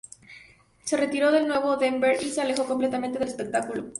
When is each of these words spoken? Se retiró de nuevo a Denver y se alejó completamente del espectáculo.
Se 0.83 0.97
retiró 0.97 1.31
de 1.31 1.43
nuevo 1.45 1.73
a 1.73 1.77
Denver 1.77 2.17
y 2.23 2.29
se 2.31 2.41
alejó 2.41 2.65
completamente 2.65 3.19
del 3.19 3.27
espectáculo. 3.27 3.85